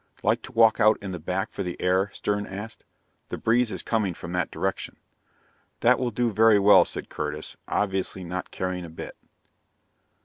"Like 0.23 0.41
to 0.41 0.51
walk 0.51 0.79
out 0.79 0.97
in 0.99 1.11
the 1.11 1.19
back 1.19 1.51
for 1.51 1.61
the 1.61 1.79
air?" 1.79 2.09
Stern 2.11 2.47
asked. 2.47 2.85
"The 3.29 3.37
breeze 3.37 3.71
is 3.71 3.83
coming 3.83 4.15
from 4.15 4.31
that 4.31 4.49
direction." 4.49 4.97
"That 5.81 5.99
will 5.99 6.09
do 6.09 6.31
very 6.31 6.57
well," 6.57 6.85
said 6.85 7.07
Curtis, 7.07 7.55
obviously 7.67 8.23
not 8.23 8.49
caring 8.49 8.83
a 8.83 8.89
bit. 8.89 9.15